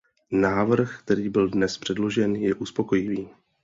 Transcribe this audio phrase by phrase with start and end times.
[0.31, 3.29] Návrh, který byl dnes předložen, je uspokojivý.